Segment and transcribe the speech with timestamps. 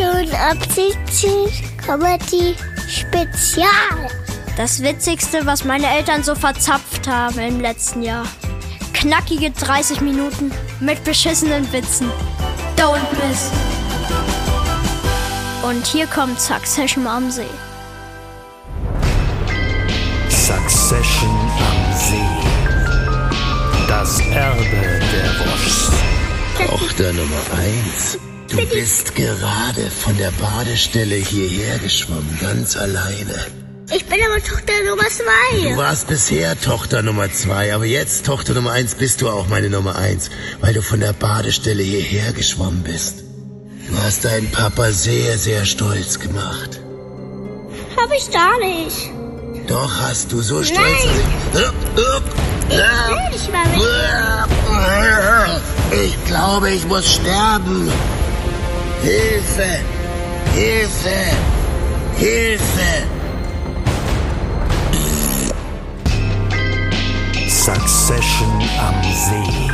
[0.00, 1.30] Schon ab 17
[1.76, 2.56] Comedy
[2.88, 3.68] Spezial.
[4.56, 8.24] Das Witzigste, was meine Eltern so verzapft haben im letzten Jahr.
[8.94, 12.10] Knackige 30 Minuten mit beschissenen Witzen.
[12.78, 12.96] Don't
[13.28, 13.50] miss.
[15.68, 17.42] Und hier kommt Succession am See.
[20.30, 22.16] Succession am See.
[23.86, 25.90] Das Erbe der Woschs.
[26.56, 28.18] Tochter Nummer eins.
[28.50, 33.46] Du bist gerade von der Badestelle hierher geschwommen, ganz alleine.
[33.92, 35.70] Ich bin aber Tochter Nummer zwei.
[35.70, 39.70] Du warst bisher Tochter Nummer zwei, aber jetzt Tochter Nummer eins bist du auch meine
[39.70, 43.22] Nummer eins, weil du von der Badestelle hierher geschwommen bist.
[43.88, 46.80] Du hast deinen Papa sehr, sehr stolz gemacht.
[47.96, 49.10] Hab ich gar nicht.
[49.68, 50.80] Doch hast du so stolz.
[51.52, 51.72] Nein.
[52.68, 53.32] Nein.
[53.34, 53.80] Ich war mit.
[56.04, 57.90] Ich glaube, ich muss sterben.
[59.02, 59.80] Hilfe!
[60.54, 61.20] Hilfe!
[62.16, 63.06] Hilfe!
[67.48, 69.70] Succession am See.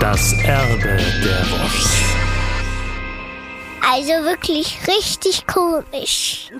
[0.00, 1.88] Das Erbe der Woschs.
[3.80, 6.50] Also wirklich richtig komisch.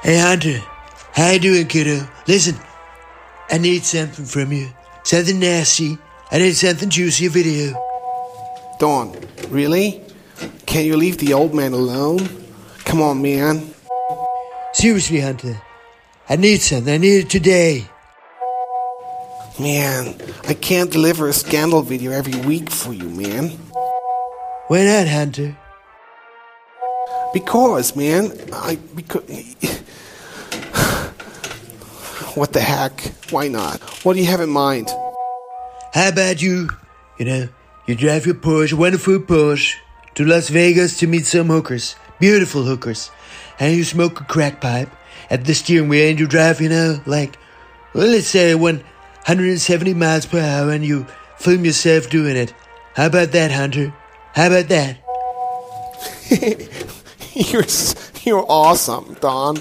[0.00, 0.62] Hey Hunter,
[1.14, 2.08] how you doing, kiddo?
[2.26, 2.58] Listen,
[3.50, 4.68] I need something from you.
[5.02, 5.98] Something nasty.
[6.30, 7.72] I need something juicy, video.
[8.78, 9.16] Dawn,
[9.48, 10.02] really?
[10.66, 12.28] Can't you leave the old man alone?
[12.84, 13.72] Come on, man.
[14.74, 15.58] Seriously, Hunter.
[16.28, 16.92] I need something.
[16.92, 17.86] I need it today.
[19.58, 23.48] Man, I can't deliver a scandal video every week for you, man.
[24.66, 25.56] Why not, Hunter?
[27.32, 29.22] Because, man, I because
[32.36, 33.00] What the heck?
[33.30, 33.80] Why not?
[34.04, 34.90] What do you have in mind?
[35.94, 36.68] How about you?
[37.18, 37.48] You know,
[37.86, 39.76] you drive your Porsche, wonderful Porsche,
[40.14, 43.10] to Las Vegas to meet some hookers, beautiful hookers,
[43.58, 44.90] and you smoke a crack pipe
[45.30, 47.38] at the steering wheel and you drive, you know, like,
[47.94, 51.06] well, let's say 170 miles per hour and you
[51.38, 52.52] film yourself doing it.
[52.94, 53.94] How about that, Hunter?
[54.34, 54.98] How about that?
[57.32, 57.64] you're
[58.24, 59.54] you're awesome, Don.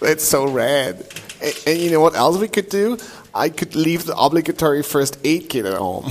[0.00, 1.06] That's so rad.
[1.40, 2.98] And, and you know what else we could do?
[3.36, 6.04] I could leave the obligatory first aid kit at home.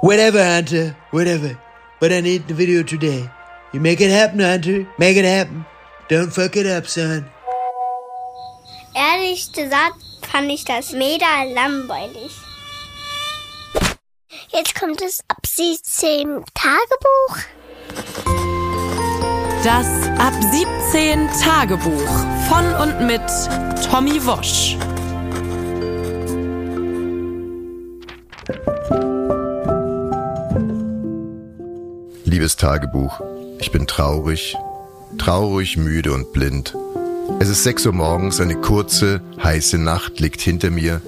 [0.00, 1.58] Whatever, Hunter, whatever.
[2.00, 3.30] But I need the video today.
[3.72, 4.86] You make it happen, Hunter.
[4.98, 5.64] Make it happen.
[6.08, 7.24] Don't fuck it up, son.
[8.94, 9.96] Ehrlich gesagt
[10.30, 12.32] fand ich das mega langweilig.
[14.52, 17.38] Jetzt kommt das ab 17 Tagebuch.
[19.64, 19.86] Das
[20.18, 22.10] Ab 17 Tagebuch
[22.48, 23.22] von und mit
[23.90, 24.76] Tommy Wosch.
[32.36, 33.22] Liebes Tagebuch,
[33.58, 34.54] ich bin traurig,
[35.16, 36.76] traurig, müde und blind.
[37.40, 41.00] Es ist 6 Uhr morgens, eine kurze, heiße Nacht liegt hinter mir.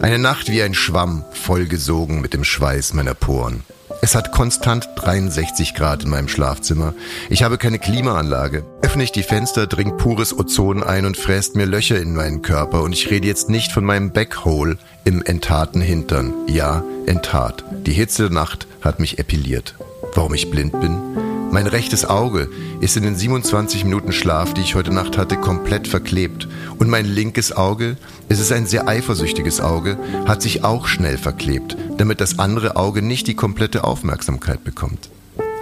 [0.00, 3.62] Eine Nacht wie ein Schwamm, vollgesogen mit dem Schweiß meiner Poren.
[4.00, 6.94] Es hat konstant 63 Grad in meinem Schlafzimmer.
[7.30, 8.64] Ich habe keine Klimaanlage.
[8.82, 12.82] Öffne ich die Fenster, dringt pures Ozon ein und fräst mir Löcher in meinen Körper.
[12.82, 16.34] Und ich rede jetzt nicht von meinem Backhole im enttarten Hintern.
[16.48, 17.62] Ja, enttat.
[17.86, 19.76] Die Hitze der Nacht hat mich epiliert.
[20.14, 21.50] Warum ich blind bin?
[21.50, 22.48] Mein rechtes Auge
[22.80, 26.48] ist in den 27 Minuten Schlaf, die ich heute Nacht hatte, komplett verklebt.
[26.78, 27.96] Und mein linkes Auge,
[28.28, 33.02] es ist ein sehr eifersüchtiges Auge, hat sich auch schnell verklebt, damit das andere Auge
[33.02, 35.10] nicht die komplette Aufmerksamkeit bekommt.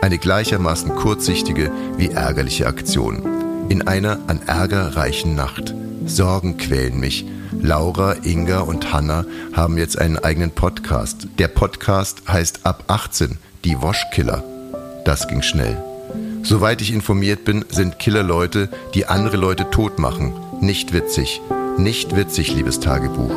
[0.01, 3.23] Eine gleichermaßen kurzsichtige wie ärgerliche Aktion.
[3.69, 5.75] In einer an Ärger reichen Nacht.
[6.07, 7.25] Sorgen quälen mich.
[7.61, 11.29] Laura, Inga und Hanna haben jetzt einen eigenen Podcast.
[11.39, 14.43] Der Podcast heißt Ab 18, die Waschkiller.
[15.05, 15.77] Das ging schnell.
[16.43, 20.33] Soweit ich informiert bin, sind Killer Leute, die andere Leute tot machen.
[20.61, 21.41] Nicht witzig.
[21.79, 23.31] Nicht witzig, liebes Tagebuch.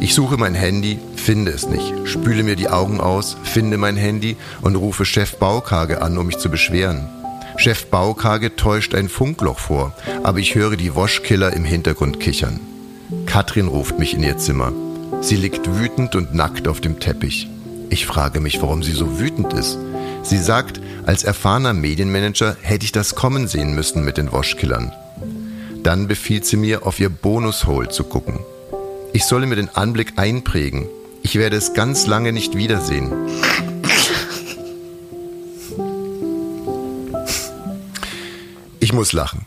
[0.00, 4.36] Ich suche mein Handy, finde es nicht, spüle mir die Augen aus, finde mein Handy
[4.62, 7.06] und rufe Chef Baukage an, um mich zu beschweren.
[7.56, 12.60] Chef Baukage täuscht ein Funkloch vor, aber ich höre die Waschkiller im Hintergrund kichern.
[13.26, 14.72] Katrin ruft mich in ihr Zimmer.
[15.20, 17.48] Sie liegt wütend und nackt auf dem Teppich.
[17.90, 19.76] Ich frage mich, warum sie so wütend ist.
[20.22, 24.92] Sie sagt, als erfahrener Medienmanager hätte ich das kommen sehen müssen mit den Waschkillern.
[25.82, 28.38] Dann befiehlt sie mir, auf ihr Bonushole zu gucken.
[29.12, 30.88] Ich solle mir den Anblick einprägen.
[31.22, 33.12] Ich werde es ganz lange nicht wiedersehen.
[38.78, 39.46] Ich muss lachen.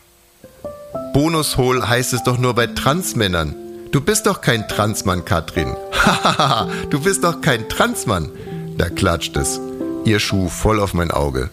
[1.14, 3.54] Bonushole heißt es doch nur bei Transmännern.
[3.90, 5.74] Du bist doch kein Transmann, Katrin.
[6.04, 8.30] Hahaha, du bist doch kein Transmann.
[8.76, 9.60] Da klatscht es.
[10.04, 11.48] Ihr Schuh voll auf mein Auge.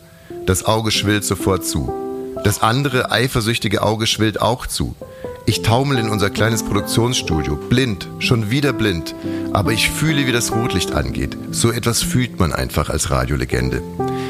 [0.46, 1.94] Das Auge schwillt sofort zu.
[2.44, 4.96] Das andere eifersüchtige Auge schwillt auch zu.
[5.46, 9.16] Ich taumel in unser kleines Produktionsstudio, blind, schon wieder blind.
[9.54, 11.38] Aber ich fühle, wie das Rotlicht angeht.
[11.52, 13.82] So etwas fühlt man einfach als Radiolegende.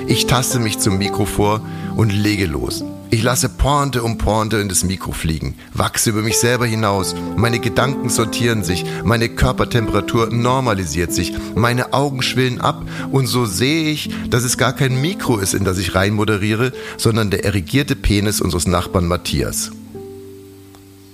[0.07, 1.61] Ich taste mich zum Mikro vor
[1.95, 2.83] und lege los.
[3.13, 7.59] Ich lasse Pointe um Pointe in das Mikro fliegen, wachse über mich selber hinaus, meine
[7.59, 12.81] Gedanken sortieren sich, meine Körpertemperatur normalisiert sich, meine Augen schwillen ab
[13.11, 16.71] und so sehe ich, dass es gar kein Mikro ist, in das ich rein moderiere,
[16.95, 19.71] sondern der erigierte Penis unseres Nachbarn Matthias.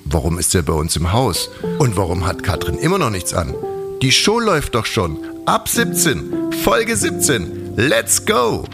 [0.06, 1.50] Warum ist er bei uns im Haus?
[1.80, 3.56] Und warum hat Katrin immer noch nichts an?
[4.04, 5.18] Die Show läuft doch schon.
[5.48, 7.74] Ab 17, Folge 17.
[7.76, 8.66] Let's go!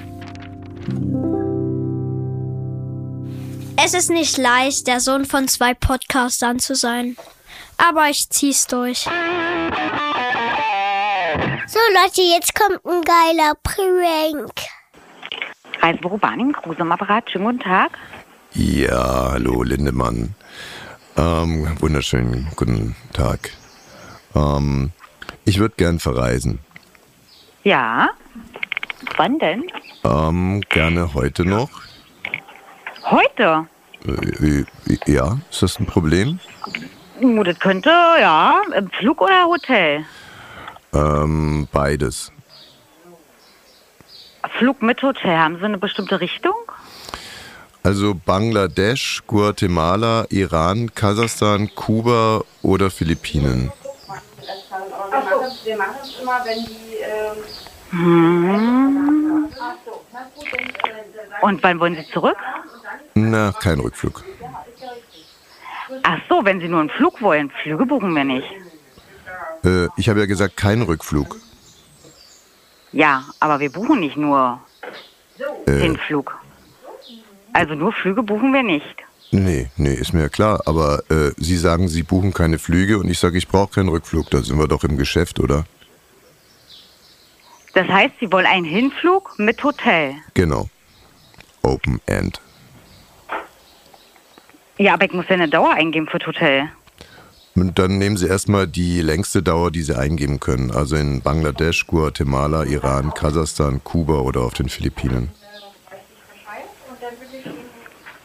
[3.76, 7.18] Es ist nicht leicht, der Sohn von zwei Podcastern zu sein.
[7.78, 9.00] Aber ich zieh's durch.
[11.68, 14.52] So Leute, jetzt kommt ein geiler Prank.
[15.82, 17.30] Reisebüro Barning, Kruse am Apparat.
[17.30, 17.98] Schönen guten Tag.
[18.54, 20.36] Ja, hallo Lindemann.
[21.18, 23.52] Ähm, wunderschönen guten Tag.
[24.36, 24.92] Ähm,
[25.46, 26.60] ich würde gern verreisen.
[27.64, 28.10] Ja.
[29.18, 29.64] Wann denn?
[30.04, 31.70] Ähm, gerne heute noch.
[33.14, 33.68] Heute?
[34.08, 34.66] Äh, äh,
[35.06, 36.40] ja, ist das ein Problem?
[37.22, 38.60] Oh, das könnte, ja.
[38.76, 40.04] Im Flug oder Hotel?
[40.96, 42.32] Ähm, beides.
[44.58, 45.38] Flug mit Hotel.
[45.38, 46.56] Haben Sie eine bestimmte Richtung?
[47.84, 53.72] Also Bangladesch, Guatemala, Iran, Kasachstan, Kuba oder Philippinen.
[55.64, 57.92] Wir machen es immer, wenn die.
[57.92, 59.50] Hm.
[61.42, 62.38] Und wann wollen Sie zurück?
[63.16, 64.24] Na, kein Rückflug.
[66.04, 67.52] Ach so, wenn Sie nur einen Flug wollen.
[67.62, 68.48] Flüge buchen wir nicht.
[69.64, 71.38] Äh, ich habe ja gesagt, kein Rückflug.
[72.92, 74.60] Ja, aber wir buchen nicht nur
[75.66, 76.40] Äh, den Flug.
[77.54, 78.96] Also nur Flüge buchen wir nicht.
[79.32, 80.62] nee, nee, ist mir ja klar.
[80.66, 84.30] Aber äh, Sie sagen, Sie buchen keine Flüge und ich sage, ich brauche keinen Rückflug.
[84.32, 85.66] Da sind wir doch im Geschäft, oder?
[87.76, 90.16] Das heißt, Sie wollen einen Hinflug mit Hotel.
[90.34, 90.70] Genau.
[91.64, 92.40] Open End.
[94.84, 96.68] Ja, aber ich muss ja eine Dauer eingeben für das Hotel.
[97.56, 100.72] Und dann nehmen Sie erstmal die längste Dauer, die Sie eingeben können.
[100.72, 105.30] Also in Bangladesch, Guatemala, Iran, Kasachstan, Kuba oder auf den Philippinen.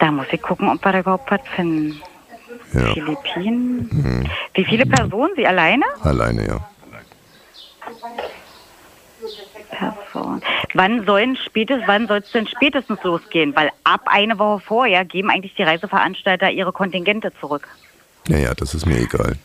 [0.00, 2.00] Da muss ich gucken, ob wir da überhaupt was finden.
[2.72, 2.92] Ja.
[2.92, 3.88] Philippinen.
[3.92, 4.26] Mhm.
[4.54, 5.30] Wie viele Personen?
[5.36, 5.84] Sie alleine?
[6.02, 6.68] Alleine, ja.
[10.74, 13.54] Wann sollen spätestens, wann soll es denn spätestens losgehen?
[13.56, 17.68] Weil ab eine Woche vorher geben eigentlich die Reiseveranstalter ihre Kontingente zurück.
[18.28, 19.36] Naja, das ist mir egal.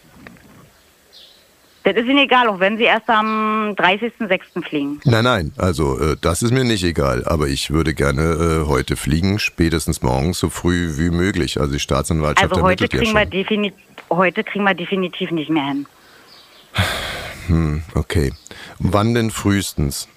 [1.85, 4.63] Das ist ihnen egal, auch wenn sie erst am 30.06.
[4.65, 5.01] fliegen.
[5.03, 7.25] Nein, nein, also äh, das ist mir nicht egal.
[7.25, 8.21] Aber ich würde gerne
[8.63, 11.59] äh, heute fliegen, spätestens morgens so früh wie möglich.
[11.59, 13.31] Also die Staatsanwaltschaft Also heute ermittelt ja kriegen, wir schon.
[13.31, 13.73] defini
[14.09, 15.85] heute kriegen wir definitiv nicht mehr hin.
[17.47, 18.31] Hm, okay.
[18.79, 20.07] Wann denn frühestens?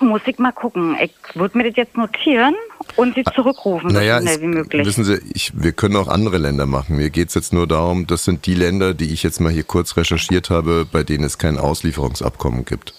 [0.00, 0.96] Muss ich mal gucken.
[1.00, 2.54] Ich würde mir das jetzt notieren
[2.96, 4.84] und sie zurückrufen, so Naja, schnell es, wie möglich.
[4.86, 6.96] wissen Sie, ich, wir können auch andere Länder machen.
[6.96, 9.96] Mir geht's jetzt nur darum, das sind die Länder, die ich jetzt mal hier kurz
[9.96, 12.94] recherchiert habe, bei denen es kein Auslieferungsabkommen gibt.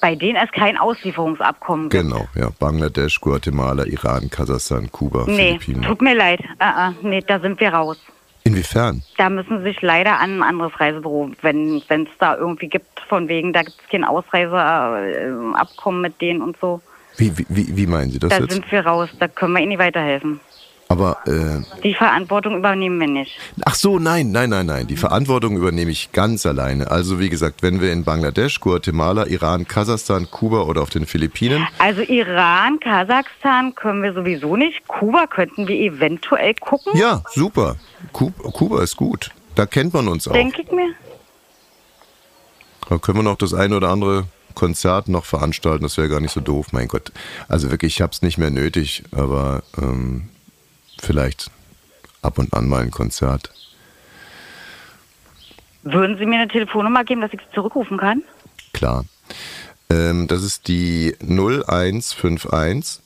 [0.00, 2.02] Bei denen es kein Auslieferungsabkommen gibt.
[2.04, 2.48] Genau, ja.
[2.58, 5.82] Bangladesch, Guatemala, Iran, Kasachstan, Kuba, Nee, Philippinen.
[5.82, 6.40] tut mir leid.
[6.58, 7.98] Ah, ah, nee, da sind wir raus.
[8.44, 9.02] Inwiefern?
[9.18, 13.28] Da müssen Sie sich leider an ein anderes Reisebüro, wenn es da irgendwie gibt, von
[13.28, 16.80] wegen, da gibt es kein Ausreiseabkommen mit denen und so.
[17.18, 18.52] Wie, wie, wie, meinen Sie das da jetzt?
[18.52, 20.40] sind wir raus, da können wir Ihnen nicht weiterhelfen.
[20.92, 23.38] Aber, äh, Die Verantwortung übernehmen wir nicht.
[23.64, 24.86] ach so, nein, nein, nein, nein.
[24.86, 26.90] Die Verantwortung übernehme ich ganz alleine.
[26.90, 31.66] Also, wie gesagt, wenn wir in Bangladesch, Guatemala, Iran, Kasachstan, Kuba oder auf den Philippinen,
[31.78, 34.86] Also Iran, Kasachstan können wir sowieso nicht.
[34.86, 37.76] Kuba könnten wir eventuell gucken, ja, super.
[38.12, 39.30] Kuba, ist gut.
[39.54, 40.32] Da kennt man uns auch.
[40.32, 40.88] denke ich mir.
[42.88, 45.82] Da können wir noch das eine oder andere Konzert noch veranstalten.
[45.84, 46.68] Das wäre gar nicht so doof.
[46.72, 47.12] Mein Gott.
[47.48, 50.28] Also wirklich, ich habe es nicht mehr nötig, aber ähm,
[51.00, 51.50] vielleicht
[52.22, 53.52] ab und an mal ein Konzert.
[55.82, 58.22] Würden Sie mir eine Telefonnummer geben, dass ich Sie zurückrufen kann?
[58.72, 59.04] Klar.
[59.90, 63.00] Ähm, das ist die 0151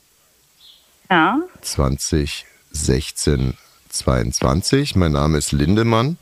[1.10, 1.38] Ja.
[1.62, 3.56] 20 16
[3.88, 4.96] 22.
[4.96, 6.18] Mein Name ist Lindemann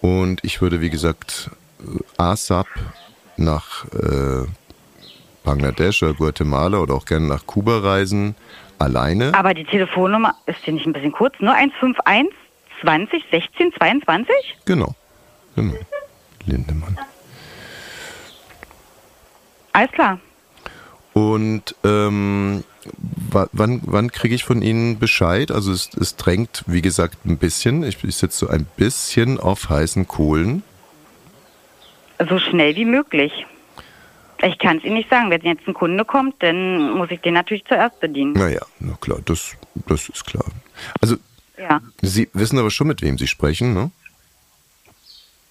[0.00, 1.50] und ich würde, wie gesagt,
[2.18, 2.66] ASAP
[3.38, 4.44] nach äh,
[5.42, 8.34] Bangladesch oder Guatemala oder auch gerne nach Kuba reisen,
[8.80, 9.32] alleine.
[9.34, 11.34] Aber die Telefonnummer ist die nicht ein bisschen kurz?
[11.40, 12.34] Nur 151
[12.82, 14.34] 20, 16, 22?
[14.64, 14.94] Genau.
[15.54, 15.74] Genau.
[16.46, 16.98] Lindemann.
[19.72, 20.18] Alles klar.
[21.12, 22.64] Und ähm,
[23.30, 25.50] wa- wann, wann kriege ich von Ihnen Bescheid?
[25.50, 27.82] Also es, es drängt, wie gesagt, ein bisschen.
[27.82, 30.62] Ich, ich sitze so ein bisschen auf heißen Kohlen.
[32.28, 33.46] So schnell wie möglich.
[34.42, 35.30] Ich kann es Ihnen nicht sagen.
[35.30, 38.32] Wenn jetzt ein Kunde kommt, dann muss ich den natürlich zuerst bedienen.
[38.32, 39.56] Naja, na klar, das,
[39.86, 40.44] das ist klar.
[41.00, 41.16] Also
[41.58, 41.80] Ja.
[42.00, 43.90] Sie wissen aber schon, mit wem Sie sprechen, ne?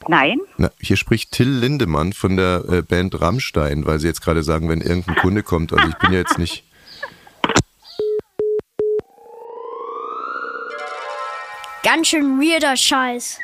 [0.07, 0.39] Nein?
[0.57, 4.69] Na, hier spricht Till Lindemann von der äh, Band Rammstein, weil Sie jetzt gerade sagen,
[4.69, 5.71] wenn irgendein Kunde kommt.
[5.73, 6.63] Also ich bin ja jetzt nicht...
[11.83, 13.39] Ganz schön weirder Scheiß.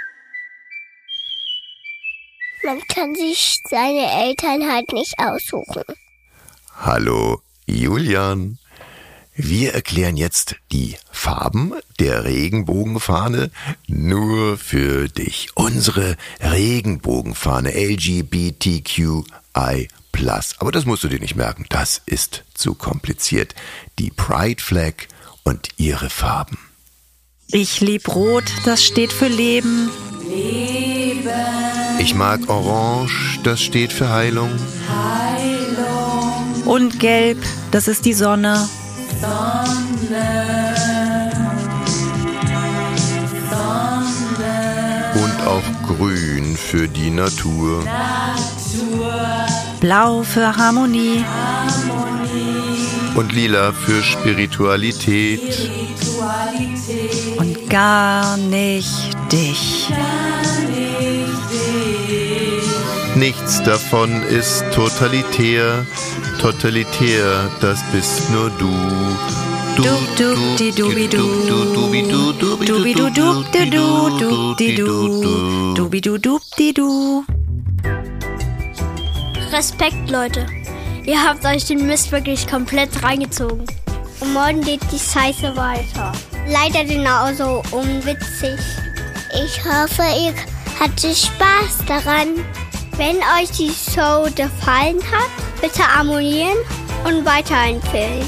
[2.66, 5.84] Man kann sich seine Eltern halt nicht aussuchen.
[6.76, 8.58] Hallo, Julian.
[9.36, 13.52] Wir erklären jetzt die Farben der Regenbogenfahne
[13.88, 15.50] nur für dich.
[15.54, 19.26] Unsere Regenbogenfahne LGBTQI+.
[20.58, 23.54] Aber das musst du dir nicht merken, das ist zu kompliziert.
[24.00, 24.94] Die Pride Flag
[25.44, 26.58] und ihre Farben.
[27.48, 29.92] Ich lieb Rot, das steht für Leben.
[32.00, 34.52] Ich mag Orange, das steht für Heilung.
[36.66, 37.38] Und Gelb,
[37.72, 38.68] das ist die Sonne.
[45.16, 47.84] Und auch Grün für die Natur.
[49.80, 51.24] Blau für Harmonie.
[53.16, 55.72] Und Lila für Spiritualität.
[57.38, 59.90] Und gar nicht dich.
[63.25, 65.84] Nichts davon ist totalitär.
[66.39, 68.70] Totalitär, das bist nur du.
[79.51, 80.46] Respekt, Leute.
[81.03, 83.65] Ihr habt euch den Mist wirklich komplett reingezogen.
[84.20, 86.12] Und morgen geht die Scheiße weiter.
[86.48, 88.60] Leider genauso unwitzig.
[89.34, 90.36] Ich hoffe, ihr
[90.79, 92.36] hattet Spaß daran.
[92.98, 95.30] Wenn euch die Show gefallen hat,
[95.62, 96.58] bitte abonnieren
[97.04, 98.25] und weiterempfehlen.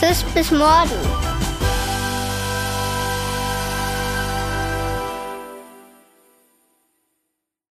[0.00, 1.17] Tschüss, bis morgen.